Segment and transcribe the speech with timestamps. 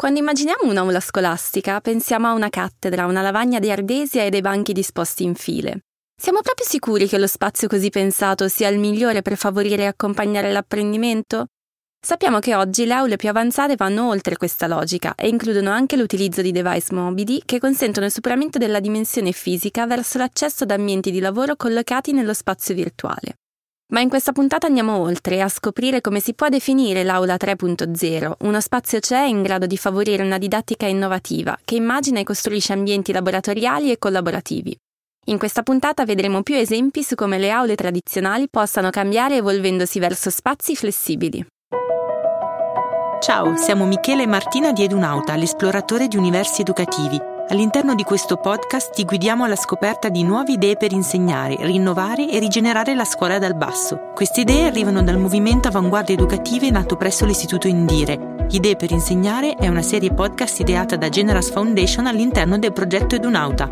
[0.00, 4.72] Quando immaginiamo un'aula scolastica, pensiamo a una cattedra, una lavagna di ardesia e dei banchi
[4.72, 5.80] disposti in file.
[6.18, 10.52] Siamo proprio sicuri che lo spazio così pensato sia il migliore per favorire e accompagnare
[10.52, 11.48] l'apprendimento?
[12.00, 16.40] Sappiamo che oggi le aule più avanzate vanno oltre questa logica e includono anche l'utilizzo
[16.40, 21.20] di device mobili che consentono il superamento della dimensione fisica verso l'accesso ad ambienti di
[21.20, 23.34] lavoro collocati nello spazio virtuale.
[23.90, 28.60] Ma in questa puntata andiamo oltre a scoprire come si può definire l'Aula 3.0, uno
[28.60, 33.90] spazio CE in grado di favorire una didattica innovativa che immagina e costruisce ambienti laboratoriali
[33.90, 34.76] e collaborativi.
[35.26, 40.30] In questa puntata vedremo più esempi su come le aule tradizionali possano cambiare evolvendosi verso
[40.30, 41.44] spazi flessibili.
[43.20, 48.94] Ciao, siamo Michele e Martina di Edunauta, l'esploratore di universi educativi All'interno di questo podcast
[48.94, 53.56] ti guidiamo alla scoperta di nuove idee per insegnare, rinnovare e rigenerare la scuola dal
[53.56, 54.12] basso.
[54.14, 58.46] Queste idee arrivano dal movimento Avanguardie Educative nato presso l'Istituto Indire.
[58.50, 63.66] Idee per insegnare è una serie podcast ideata da Generas Foundation all'interno del progetto Edunauta.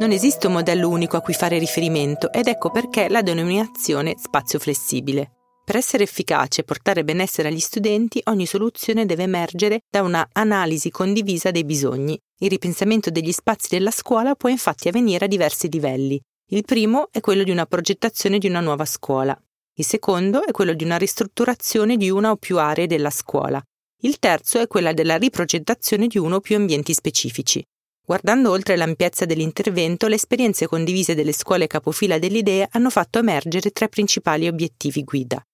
[0.00, 4.58] Non esiste un modello unico a cui fare riferimento ed ecco perché la denominazione spazio
[4.58, 5.35] flessibile.
[5.66, 10.90] Per essere efficace e portare benessere agli studenti, ogni soluzione deve emergere da una analisi
[10.90, 12.16] condivisa dei bisogni.
[12.38, 16.20] Il ripensamento degli spazi della scuola può infatti avvenire a diversi livelli.
[16.50, 19.36] Il primo è quello di una progettazione di una nuova scuola.
[19.74, 23.60] Il secondo è quello di una ristrutturazione di una o più aree della scuola.
[24.02, 27.60] Il terzo è quella della riprogettazione di uno o più ambienti specifici.
[28.06, 33.88] Guardando oltre l'ampiezza dell'intervento, le esperienze condivise delle scuole capofila dell'idea hanno fatto emergere tre
[33.88, 35.44] principali obiettivi guida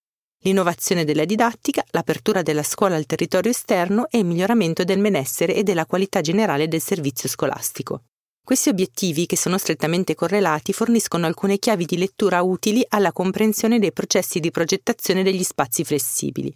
[0.42, 5.62] l'innovazione della didattica, l'apertura della scuola al territorio esterno e il miglioramento del benessere e
[5.62, 8.04] della qualità generale del servizio scolastico.
[8.44, 13.92] Questi obiettivi, che sono strettamente correlati, forniscono alcune chiavi di lettura utili alla comprensione dei
[13.92, 16.52] processi di progettazione degli spazi flessibili.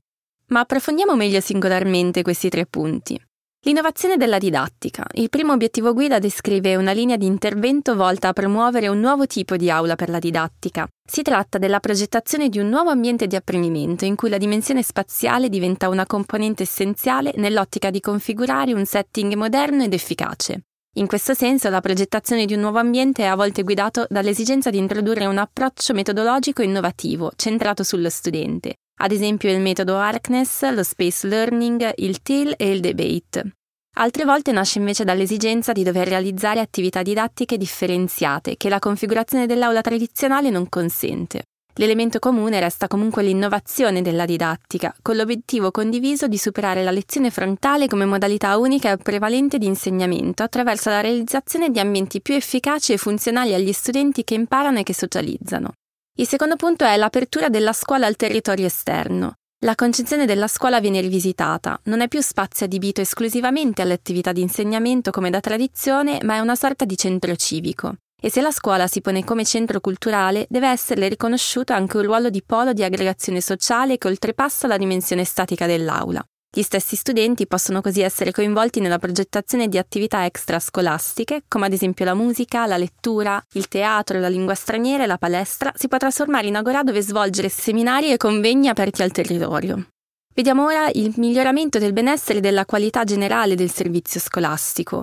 [0.49, 3.21] Ma approfondiamo meglio singolarmente questi tre punti.
[3.67, 5.05] L'innovazione della didattica.
[5.15, 9.57] Il primo obiettivo guida descrive una linea di intervento volta a promuovere un nuovo tipo
[9.57, 10.87] di aula per la didattica.
[11.05, 15.49] Si tratta della progettazione di un nuovo ambiente di apprendimento in cui la dimensione spaziale
[15.49, 20.61] diventa una componente essenziale nell'ottica di configurare un setting moderno ed efficace.
[20.99, 24.79] In questo senso, la progettazione di un nuovo ambiente è a volte guidato dall'esigenza di
[24.79, 31.27] introdurre un approccio metodologico innovativo, centrato sullo studente, ad esempio il metodo Harkness, lo space
[31.27, 33.53] learning, il TIL e il debate.
[33.99, 39.81] Altre volte nasce invece dall'esigenza di dover realizzare attività didattiche differenziate che la configurazione dell'aula
[39.81, 41.45] tradizionale non consente.
[41.79, 47.87] L'elemento comune resta comunque l'innovazione della didattica, con l'obiettivo condiviso di superare la lezione frontale
[47.87, 52.97] come modalità unica e prevalente di insegnamento attraverso la realizzazione di ambienti più efficaci e
[52.97, 55.73] funzionali agli studenti che imparano e che socializzano.
[56.19, 59.35] Il secondo punto è l'apertura della scuola al territorio esterno.
[59.67, 64.41] La concezione della scuola viene rivisitata, non è più spazio adibito esclusivamente alle attività di
[64.41, 67.97] insegnamento come da tradizione, ma è una sorta di centro civico.
[68.19, 72.31] E se la scuola si pone come centro culturale, deve esserle riconosciuto anche un ruolo
[72.31, 76.27] di polo di aggregazione sociale che oltrepassa la dimensione statica dell'aula.
[76.57, 82.07] Gli stessi studenti possono così essere coinvolti nella progettazione di attività extrascolastiche, come ad esempio
[82.07, 86.47] la musica, la lettura, il teatro, la lingua straniera e la palestra, si può trasformare
[86.47, 89.87] in agora dove svolgere seminari e convegni aperti al territorio.
[90.35, 95.03] Vediamo ora il miglioramento del benessere e della qualità generale del servizio scolastico.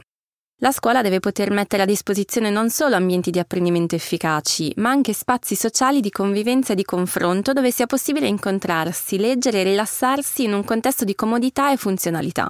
[0.64, 5.12] La scuola deve poter mettere a disposizione non solo ambienti di apprendimento efficaci, ma anche
[5.12, 10.54] spazi sociali di convivenza e di confronto dove sia possibile incontrarsi, leggere e rilassarsi in
[10.54, 12.50] un contesto di comodità e funzionalità.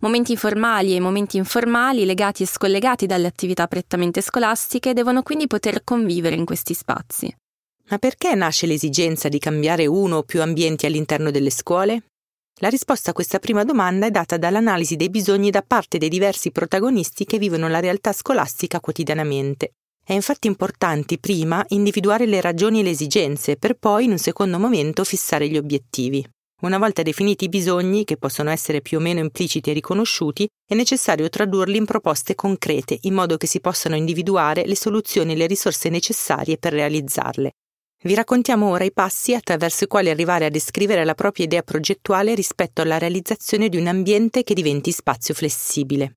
[0.00, 5.84] Momenti formali e momenti informali, legati e scollegati dalle attività prettamente scolastiche, devono quindi poter
[5.84, 7.30] convivere in questi spazi.
[7.90, 12.04] Ma perché nasce l'esigenza di cambiare uno o più ambienti all'interno delle scuole?
[12.62, 16.50] La risposta a questa prima domanda è data dall'analisi dei bisogni da parte dei diversi
[16.50, 19.76] protagonisti che vivono la realtà scolastica quotidianamente.
[20.04, 24.58] È infatti importante prima individuare le ragioni e le esigenze per poi in un secondo
[24.58, 26.22] momento fissare gli obiettivi.
[26.60, 30.74] Una volta definiti i bisogni, che possono essere più o meno impliciti e riconosciuti, è
[30.74, 35.46] necessario tradurli in proposte concrete in modo che si possano individuare le soluzioni e le
[35.46, 37.52] risorse necessarie per realizzarle.
[38.02, 42.34] Vi raccontiamo ora i passi attraverso i quali arrivare a descrivere la propria idea progettuale
[42.34, 46.14] rispetto alla realizzazione di un ambiente che diventi spazio flessibile.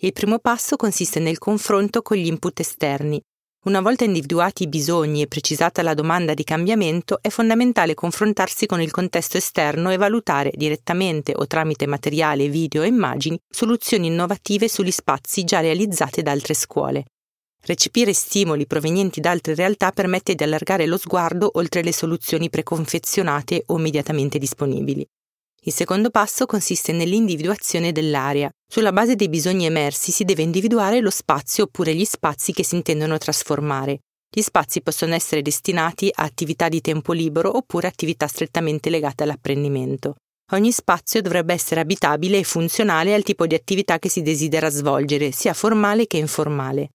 [0.00, 3.20] Il primo passo consiste nel confronto con gli input esterni.
[3.66, 8.80] Una volta individuati i bisogni e precisata la domanda di cambiamento, è fondamentale confrontarsi con
[8.80, 14.92] il contesto esterno e valutare direttamente o tramite materiale, video e immagini soluzioni innovative sugli
[14.92, 17.04] spazi già realizzate da altre scuole.
[17.62, 23.64] Recepire stimoli provenienti da altre realtà permette di allargare lo sguardo oltre le soluzioni preconfezionate
[23.66, 25.06] o immediatamente disponibili.
[25.62, 28.50] Il secondo passo consiste nell'individuazione dell'area.
[28.66, 32.76] Sulla base dei bisogni emersi si deve individuare lo spazio oppure gli spazi che si
[32.76, 33.98] intendono trasformare.
[34.30, 40.14] Gli spazi possono essere destinati a attività di tempo libero oppure attività strettamente legate all'apprendimento.
[40.52, 45.32] Ogni spazio dovrebbe essere abitabile e funzionale al tipo di attività che si desidera svolgere,
[45.32, 46.90] sia formale che informale.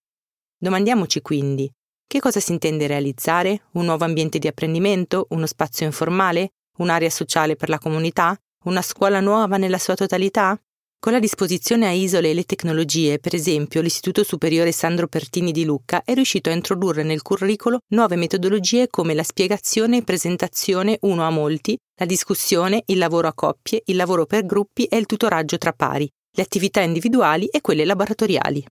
[0.63, 1.69] Domandiamoci quindi,
[2.07, 3.63] che cosa si intende realizzare?
[3.73, 5.27] Un nuovo ambiente di apprendimento?
[5.31, 6.51] Uno spazio informale?
[6.77, 8.33] Un'area sociale per la comunità?
[8.63, 10.57] Una scuola nuova nella sua totalità?
[10.97, 15.65] Con la disposizione a isole e le tecnologie, per esempio, l'Istituto Superiore Sandro Pertini di
[15.65, 21.27] Lucca è riuscito a introdurre nel curriculum nuove metodologie come la spiegazione e presentazione uno
[21.27, 25.57] a molti, la discussione, il lavoro a coppie, il lavoro per gruppi e il tutoraggio
[25.57, 28.65] tra pari, le attività individuali e quelle laboratoriali.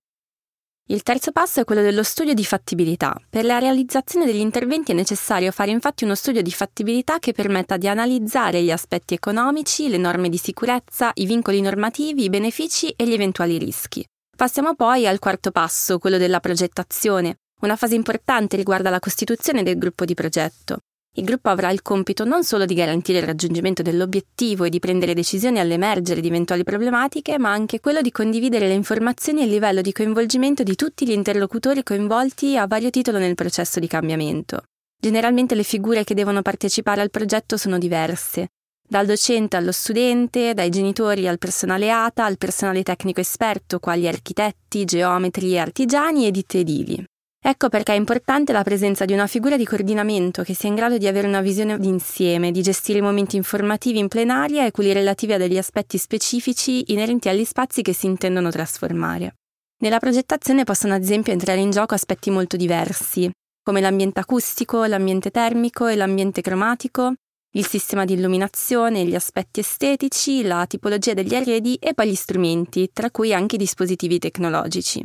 [0.92, 3.16] Il terzo passo è quello dello studio di fattibilità.
[3.30, 7.78] Per la realizzazione degli interventi è necessario fare infatti uno studio di fattibilità che permetta
[7.78, 13.08] di analizzare gli aspetti economici, le norme di sicurezza, i vincoli normativi, i benefici e
[13.08, 14.04] gli eventuali rischi.
[14.36, 17.36] Passiamo poi al quarto passo, quello della progettazione.
[17.62, 20.80] Una fase importante riguarda la costituzione del gruppo di progetto.
[21.14, 25.12] Il gruppo avrà il compito non solo di garantire il raggiungimento dell'obiettivo e di prendere
[25.12, 29.82] decisioni all'emergere di eventuali problematiche, ma anche quello di condividere le informazioni e il livello
[29.82, 34.62] di coinvolgimento di tutti gli interlocutori coinvolti a vario titolo nel processo di cambiamento.
[34.98, 38.48] Generalmente le figure che devono partecipare al progetto sono diverse,
[38.88, 44.84] dal docente allo studente, dai genitori al personale ATA, al personale tecnico esperto, quali architetti,
[44.84, 47.04] geometri, artigiani e ditte edili.
[47.44, 50.96] Ecco perché è importante la presenza di una figura di coordinamento che sia in grado
[50.96, 55.32] di avere una visione d'insieme, di gestire i momenti informativi in plenaria e quelli relativi
[55.32, 59.34] a degli aspetti specifici inerenti agli spazi che si intendono trasformare.
[59.80, 63.28] Nella progettazione possono ad esempio entrare in gioco aspetti molto diversi,
[63.60, 67.14] come l'ambiente acustico, l'ambiente termico e l'ambiente cromatico,
[67.54, 72.90] il sistema di illuminazione, gli aspetti estetici, la tipologia degli arredi e poi gli strumenti,
[72.92, 75.04] tra cui anche i dispositivi tecnologici.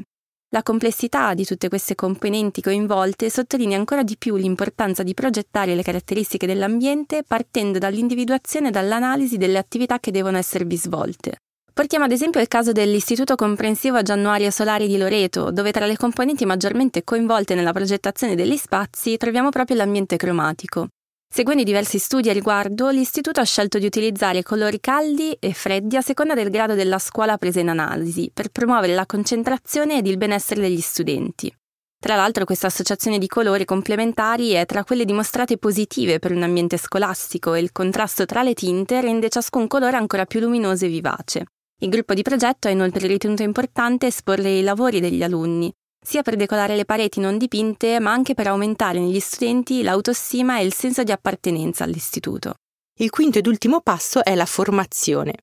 [0.51, 5.83] La complessità di tutte queste componenti coinvolte sottolinea ancora di più l'importanza di progettare le
[5.83, 11.41] caratteristiche dell'ambiente partendo dall'individuazione e dall'analisi delle attività che devono esservi svolte.
[11.73, 16.45] Portiamo ad esempio il caso dell'Istituto Comprensivo Giannuario Solari di Loreto, dove tra le componenti
[16.45, 20.87] maggiormente coinvolte nella progettazione degli spazi troviamo proprio l'ambiente cromatico.
[21.29, 26.01] Seguendo diversi studi a riguardo, l'Istituto ha scelto di utilizzare colori caldi e freddi a
[26.01, 30.61] seconda del grado della scuola presa in analisi, per promuovere la concentrazione ed il benessere
[30.61, 31.53] degli studenti.
[31.99, 36.77] Tra l'altro questa associazione di colori complementari è tra quelle dimostrate positive per un ambiente
[36.77, 41.45] scolastico e il contrasto tra le tinte rende ciascun colore ancora più luminoso e vivace.
[41.79, 45.71] Il gruppo di progetto ha inoltre ritenuto importante esporre i lavori degli alunni,
[46.07, 50.63] sia per decolare le pareti non dipinte, ma anche per aumentare negli studenti l'autostima e
[50.63, 52.53] il senso di appartenenza all'istituto.
[52.99, 55.33] Il quinto ed ultimo passo è la formazione.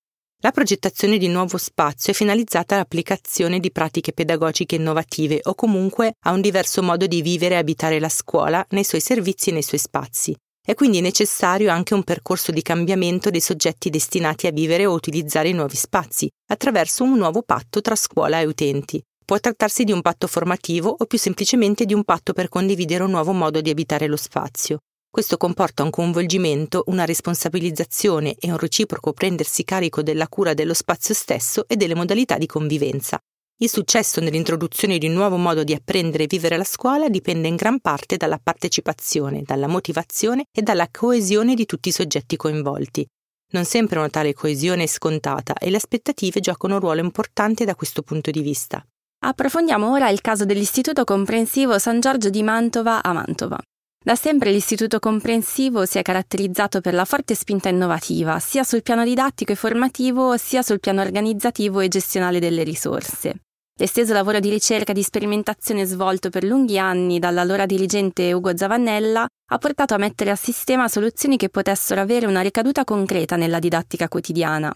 [0.40, 6.30] La progettazione di nuovo spazio è finalizzata all'applicazione di pratiche pedagogiche innovative o comunque a
[6.30, 9.80] un diverso modo di vivere e abitare la scuola nei suoi servizi e nei suoi
[9.80, 10.34] spazi.
[10.66, 15.50] È quindi necessario anche un percorso di cambiamento dei soggetti destinati a vivere o utilizzare
[15.50, 20.02] i nuovi spazi, attraverso un nuovo patto tra scuola e utenti, Può trattarsi di un
[20.02, 24.06] patto formativo o più semplicemente di un patto per condividere un nuovo modo di abitare
[24.06, 24.80] lo spazio.
[25.08, 31.14] Questo comporta un coinvolgimento, una responsabilizzazione e un reciproco prendersi carico della cura dello spazio
[31.14, 33.18] stesso e delle modalità di convivenza.
[33.62, 37.56] Il successo nell'introduzione di un nuovo modo di apprendere e vivere la scuola dipende in
[37.56, 43.06] gran parte dalla partecipazione, dalla motivazione e dalla coesione di tutti i soggetti coinvolti.
[43.52, 47.74] Non sempre una tale coesione è scontata e le aspettative giocano un ruolo importante da
[47.74, 48.84] questo punto di vista.
[49.26, 53.58] Approfondiamo ora il caso dell'Istituto Comprensivo San Giorgio di Mantova a Mantova.
[54.04, 59.02] Da sempre l'Istituto Comprensivo si è caratterizzato per la forte spinta innovativa, sia sul piano
[59.02, 63.36] didattico e formativo, sia sul piano organizzativo e gestionale delle risorse.
[63.80, 69.26] L'esteso lavoro di ricerca e di sperimentazione svolto per lunghi anni dall'allora dirigente Ugo Zavannella
[69.26, 74.06] ha portato a mettere a sistema soluzioni che potessero avere una ricaduta concreta nella didattica
[74.06, 74.70] quotidiana,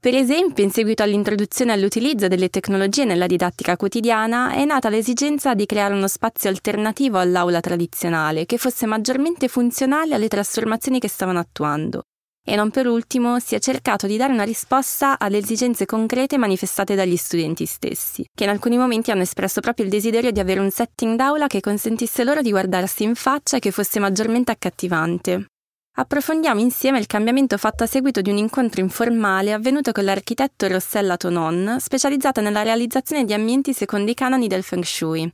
[0.00, 5.54] per esempio, in seguito all'introduzione e all'utilizzo delle tecnologie nella didattica quotidiana, è nata l'esigenza
[5.54, 11.40] di creare uno spazio alternativo all'aula tradizionale che fosse maggiormente funzionale alle trasformazioni che stavano
[11.40, 12.02] attuando.
[12.46, 16.94] E non per ultimo si è cercato di dare una risposta alle esigenze concrete manifestate
[16.94, 20.70] dagli studenti stessi, che in alcuni momenti hanno espresso proprio il desiderio di avere un
[20.70, 25.46] setting d'aula che consentisse loro di guardarsi in faccia e che fosse maggiormente accattivante
[25.98, 31.16] approfondiamo insieme il cambiamento fatto a seguito di un incontro informale avvenuto con l'architetto Rossella
[31.16, 35.30] Tonon, specializzata nella realizzazione di ambienti secondo i canoni del Feng Shui.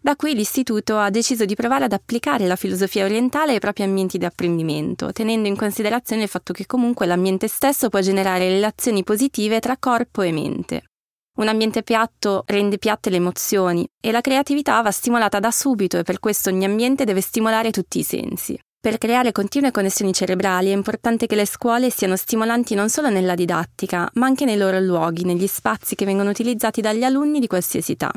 [0.00, 4.16] Da qui l'istituto ha deciso di provare ad applicare la filosofia orientale ai propri ambienti
[4.16, 9.60] di apprendimento, tenendo in considerazione il fatto che comunque l'ambiente stesso può generare relazioni positive
[9.60, 10.84] tra corpo e mente.
[11.38, 16.02] Un ambiente piatto rende piatte le emozioni e la creatività va stimolata da subito e
[16.02, 18.58] per questo ogni ambiente deve stimolare tutti i sensi.
[18.80, 23.34] Per creare continue connessioni cerebrali è importante che le scuole siano stimolanti non solo nella
[23.34, 27.92] didattica, ma anche nei loro luoghi, negli spazi che vengono utilizzati dagli alunni di qualsiasi
[27.92, 28.12] età.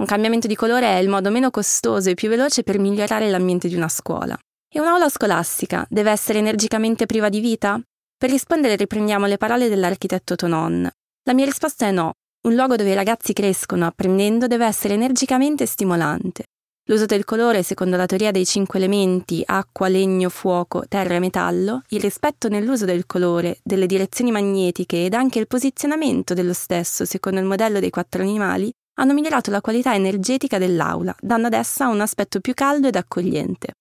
[0.00, 3.68] Un cambiamento di colore è il modo meno costoso e più veloce per migliorare l'ambiente
[3.68, 4.34] di una scuola.
[4.72, 7.78] E un'aula scolastica deve essere energicamente priva di vita?
[8.16, 10.88] Per rispondere riprendiamo le parole dell'architetto Tonon.
[11.24, 12.12] La mia risposta è no.
[12.46, 16.44] Un luogo dove i ragazzi crescono apprendendo deve essere energicamente stimolante.
[16.90, 21.82] L'uso del colore secondo la teoria dei cinque elementi acqua, legno, fuoco, terra e metallo,
[21.88, 27.40] il rispetto nell'uso del colore, delle direzioni magnetiche ed anche il posizionamento dello stesso secondo
[27.40, 32.00] il modello dei quattro animali hanno migliorato la qualità energetica dell'aula, dando ad essa un
[32.00, 33.72] aspetto più caldo ed accogliente.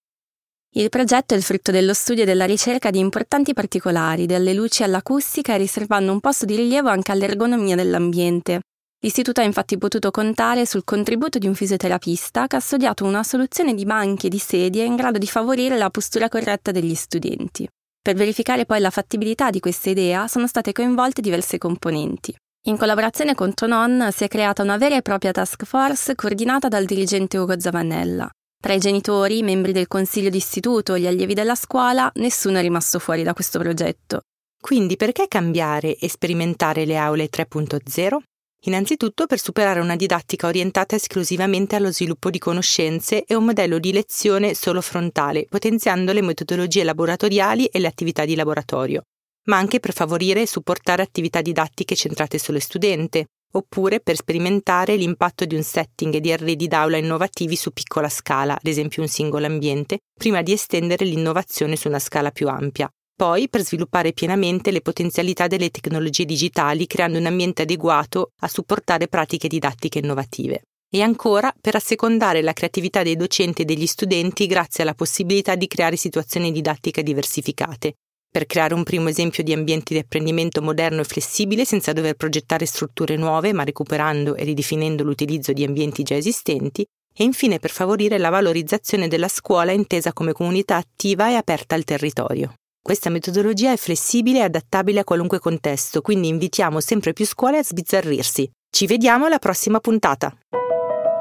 [0.76, 4.84] Il progetto è il frutto dello studio e della ricerca di importanti particolari, dalle luci
[4.84, 8.60] all'acustica, riservando un posto di rilievo anche all'ergonomia dell'ambiente.
[9.00, 13.76] L'istituto ha infatti potuto contare sul contributo di un fisioterapista che ha studiato una soluzione
[13.76, 17.68] di banchi e di sedie in grado di favorire la postura corretta degli studenti.
[18.02, 22.36] Per verificare poi la fattibilità di questa idea sono state coinvolte diverse componenti.
[22.68, 26.86] In collaborazione con Tonon si è creata una vera e propria task force coordinata dal
[26.86, 28.28] dirigente Ugo Zavannella.
[28.60, 32.62] Tra i genitori, i membri del consiglio d'istituto e gli allievi della scuola, nessuno è
[32.62, 34.22] rimasto fuori da questo progetto.
[34.60, 38.18] Quindi perché cambiare e sperimentare le aule 3.0?
[38.66, 43.94] Innanzitutto per superare una didattica orientata esclusivamente allo sviluppo di conoscenze e un modello di
[43.94, 49.04] lezione solo frontale, potenziando le metodologie laboratoriali e le attività di laboratorio
[49.48, 55.46] ma anche per favorire e supportare attività didattiche centrate sullo studente, oppure per sperimentare l'impatto
[55.46, 60.00] di un setting di arredi d'aula innovativi su piccola scala, ad esempio un singolo ambiente,
[60.14, 62.90] prima di estendere l'innovazione su una scala più ampia.
[63.18, 69.08] Poi per sviluppare pienamente le potenzialità delle tecnologie digitali creando un ambiente adeguato a supportare
[69.08, 70.62] pratiche didattiche innovative.
[70.88, 75.66] E ancora per assecondare la creatività dei docenti e degli studenti grazie alla possibilità di
[75.66, 77.96] creare situazioni didattiche diversificate,
[78.32, 82.68] per creare un primo esempio di ambienti di apprendimento moderno e flessibile senza dover progettare
[82.68, 86.86] strutture nuove, ma recuperando e ridefinendo l'utilizzo di ambienti già esistenti,
[87.18, 91.84] e infine per favorire la valorizzazione della scuola intesa come comunità attiva e aperta al
[91.84, 92.54] territorio.
[92.88, 97.62] Questa metodologia è flessibile e adattabile a qualunque contesto, quindi invitiamo sempre più scuole a
[97.62, 98.50] sbizzarrirsi.
[98.70, 100.34] Ci vediamo alla prossima puntata.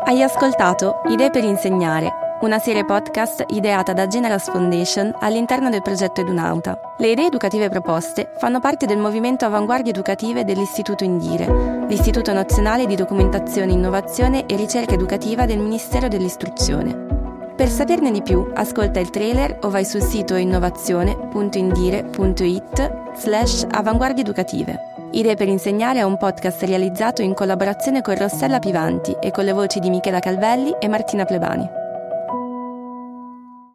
[0.05, 6.21] Hai ascoltato Idee per insegnare una serie podcast ideata da Generas Foundation all'interno del progetto
[6.21, 6.79] Edunauta.
[6.99, 12.95] Le idee educative proposte fanno parte del movimento Avanguardie Educative dell'Istituto Indire, l'Istituto Nazionale di
[12.95, 17.16] Documentazione, Innovazione e Ricerca Educativa del Ministero dell'Istruzione.
[17.57, 24.79] Per saperne di più, ascolta il trailer o vai sul sito innovazione.indire.it slash avanguardie educative.
[25.13, 29.53] Idee per insegnare è un podcast realizzato in collaborazione con Rossella Pivanti e con le
[29.53, 31.86] voci di Michela Calvelli e Martina Plebani.